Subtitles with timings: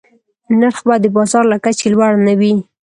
[0.59, 2.53] نرخ باید د بازار له کچې لوړ نه وي.